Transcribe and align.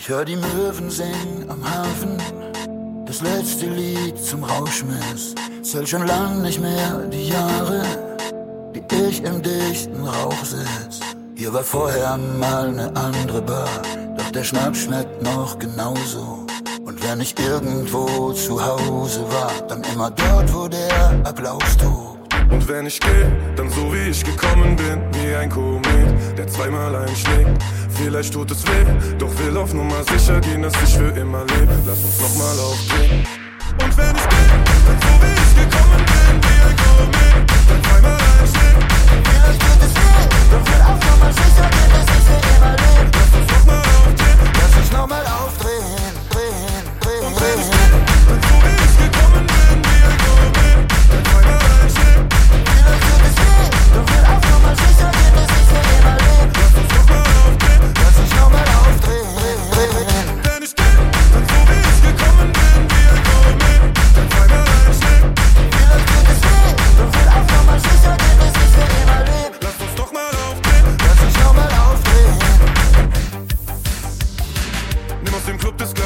Ich 0.00 0.08
hör 0.08 0.24
die 0.24 0.36
Möwen 0.36 0.90
singen 0.90 1.44
am 1.48 1.60
Hafen, 1.68 2.16
das 3.04 3.20
letzte 3.20 3.66
Lied 3.66 4.16
zum 4.16 4.44
Rauschmiss. 4.44 5.34
Zählt 5.62 5.88
schon 5.88 6.06
lang 6.06 6.40
nicht 6.40 6.60
mehr 6.60 7.00
die 7.12 7.30
Jahre, 7.30 7.82
die 8.72 8.94
ich 9.08 9.24
im 9.24 9.42
dichten 9.42 10.06
Rauch 10.06 10.44
sitz. 10.44 11.00
Hier 11.34 11.52
war 11.52 11.64
vorher 11.64 12.16
mal 12.16 12.70
ne 12.70 12.92
andere 12.94 13.42
Bar, 13.42 13.82
doch 14.16 14.30
der 14.30 14.44
Schnaps 14.44 14.82
schmeckt 14.82 15.20
noch 15.20 15.58
genauso. 15.58 16.46
Und 16.84 17.02
wenn 17.02 17.20
ich 17.20 17.36
irgendwo 17.36 18.32
zu 18.34 18.64
Hause 18.64 19.24
war, 19.32 19.50
dann 19.66 19.82
immer 19.92 20.12
dort, 20.12 20.54
wo 20.54 20.68
der 20.68 21.20
Applaus 21.24 21.76
tobt. 21.76 22.17
Und 22.50 22.66
wenn 22.68 22.86
ich 22.86 22.98
gehe, 23.00 23.30
dann 23.56 23.68
so 23.70 23.92
wie 23.92 24.10
ich 24.10 24.24
gekommen 24.24 24.76
bin, 24.76 25.00
wie 25.12 25.34
ein 25.34 25.50
Komet, 25.50 26.38
der 26.38 26.46
zweimal 26.48 26.94
einschlägt. 26.94 27.62
Vielleicht 27.90 28.32
tut 28.32 28.50
es 28.50 28.64
weh, 28.64 29.16
doch 29.18 29.30
will 29.38 29.56
auf 29.56 29.74
Nummer 29.74 30.02
sicher 30.04 30.40
gehen, 30.40 30.62
dass 30.62 30.74
ich 30.82 30.96
für 30.96 31.10
immer 31.10 31.44
lebe. 31.44 31.74
Lass 31.86 32.02
uns 32.04 32.20
nochmal 32.20 32.58
aufdrehen. 32.58 33.26
Und 33.82 33.96
wenn 33.96 34.16
ich 34.16 34.28
gehe, 34.28 34.48
dann 34.86 34.98
so 35.00 35.12
wie 35.22 35.32
ich 35.34 35.54
gekommen 35.54 35.56
bin, 35.56 35.67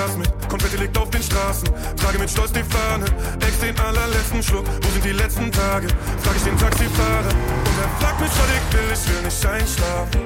Glas 0.00 0.16
mit, 0.16 0.48
Konfetti 0.48 0.76
liegt 0.78 0.96
auf 0.96 1.10
den 1.10 1.22
Straßen. 1.22 1.68
Trage 1.96 2.18
mit 2.18 2.30
Stolz 2.30 2.52
die 2.52 2.64
Fahne, 2.64 3.04
ex 3.40 3.58
den 3.60 3.78
allerletzten 3.80 4.42
Schluck. 4.42 4.64
Wo 4.66 4.88
sind 4.92 5.04
die 5.04 5.12
letzten 5.12 5.52
Tage? 5.52 5.88
Frag 6.22 6.36
ich 6.36 6.42
den 6.42 6.56
Taxifahrer. 6.56 7.28
Und 7.68 7.76
er 7.84 7.90
fragt 8.00 8.18
mich, 8.18 8.30
was 8.30 8.48
ich 8.48 8.64
will, 8.72 8.88
ich 8.94 9.08
will 9.12 9.22
nicht 9.22 9.44
einschlafen. 9.44 10.20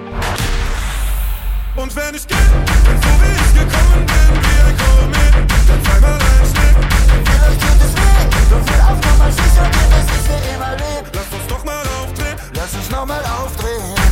Und 1.75 1.97
wenn 1.97 2.14
ich 2.14 2.25
gehe, 2.25 2.39
dann 2.86 3.03
so 3.03 3.11
wie 3.19 3.34
ich 3.34 3.53
gekommen 3.58 4.06
bin, 4.06 4.31
wie 4.47 4.61
ein 4.62 4.77
Komet, 4.78 5.34
der 5.66 5.83
zweimal 5.83 6.19
einschlägt. 6.22 6.78
Vielleicht 7.27 7.61
tut 7.61 7.81
es 7.83 7.94
weh, 7.98 8.22
doch 8.50 8.64
will 8.70 8.83
auf 8.86 8.98
Nummer 9.03 9.31
sicher 9.33 9.66
gehen, 9.75 9.91
dass 9.91 10.06
ich 10.14 10.22
für 10.28 10.41
immer 10.55 10.72
lebe. 10.78 11.11
Lass 11.14 11.31
uns 11.34 11.47
doch 11.48 11.64
mal 11.64 11.84
aufdrehen. 11.98 12.36
Lass 12.55 12.75
uns 12.75 12.91
nochmal 12.91 13.25
aufdrehen. 13.25 14.03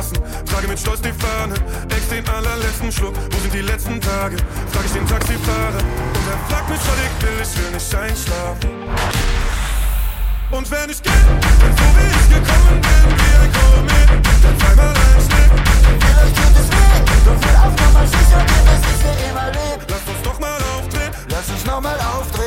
Straßen. 0.00 0.18
Trage 0.46 0.68
mit 0.68 0.78
Stolz 0.78 1.00
die 1.02 1.12
Fahne, 1.12 1.54
ex 1.90 2.08
den 2.08 2.26
allerletzten 2.28 2.90
Schluck. 2.90 3.14
Wo 3.30 3.38
sind 3.40 3.52
die 3.52 3.60
letzten 3.60 4.00
Tage? 4.00 4.36
Frag 4.72 4.84
ich 4.84 4.92
den 4.92 5.06
Taxifahrer. 5.06 5.76
Und 5.76 6.26
er 6.30 6.38
fragt 6.48 6.68
mich, 6.70 6.80
was 6.80 6.98
ich 7.04 7.22
will, 7.22 7.40
ich 7.42 7.58
will 7.58 7.70
nicht 7.72 7.94
einschlafen. 7.94 8.70
Und 10.50 10.70
wenn 10.70 10.90
ich 10.90 11.02
gehe, 11.02 11.12
dann 11.12 11.76
so 11.76 11.86
wie 11.96 12.08
ich 12.10 12.28
gekommen 12.34 12.80
bin, 12.80 13.04
wie 13.20 13.34
ein 13.40 13.52
Komet, 13.52 14.10
der 14.42 14.58
zweimal 14.58 14.88
einschlägt. 14.88 15.54
Vielleicht 16.00 16.36
tut 16.36 16.56
es 16.60 16.68
weh, 16.72 16.96
doch 17.24 17.38
will 17.44 17.56
auf 17.60 17.74
Nummer 17.80 18.06
sicher 18.06 18.42
gehen, 18.48 18.64
dass 18.66 18.82
ich 18.90 18.98
für 19.04 19.16
immer 19.30 19.46
lebe. 19.52 19.84
Lass 19.88 20.04
uns 20.08 20.22
doch 20.24 20.38
mal 20.40 20.60
aufdrehen. 20.76 21.12
Lass 21.28 21.48
uns 21.50 21.64
nochmal 21.66 21.98
aufdrehen. 22.00 22.39